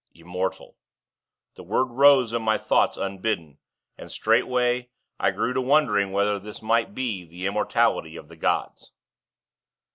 'Immortal!' 0.15 0.79
the 1.53 1.61
word 1.61 1.83
rose 1.91 2.33
in 2.33 2.41
my 2.41 2.57
thoughts 2.57 2.97
unbidden; 2.97 3.59
and, 3.99 4.11
straightway, 4.11 4.89
I 5.19 5.29
grew 5.29 5.53
to 5.53 5.61
wondering 5.61 6.11
whether 6.11 6.39
this 6.39 6.63
might 6.63 6.95
be 6.95 7.23
the 7.23 7.45
immortality 7.45 8.15
of 8.17 8.27
the 8.27 8.35
gods. 8.35 8.93